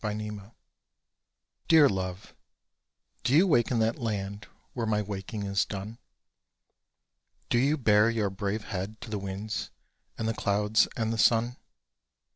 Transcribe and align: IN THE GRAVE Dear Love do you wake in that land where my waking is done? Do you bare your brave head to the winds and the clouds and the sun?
IN 0.03 0.17
THE 0.17 0.29
GRAVE 0.29 0.51
Dear 1.67 1.87
Love 1.87 2.33
do 3.23 3.35
you 3.35 3.45
wake 3.45 3.69
in 3.69 3.77
that 3.81 3.99
land 3.99 4.47
where 4.73 4.87
my 4.87 4.99
waking 4.99 5.43
is 5.43 5.63
done? 5.63 5.99
Do 7.51 7.59
you 7.59 7.77
bare 7.77 8.09
your 8.09 8.31
brave 8.31 8.63
head 8.69 8.99
to 9.01 9.11
the 9.11 9.19
winds 9.19 9.69
and 10.17 10.27
the 10.27 10.33
clouds 10.33 10.87
and 10.97 11.13
the 11.13 11.19
sun? 11.19 11.57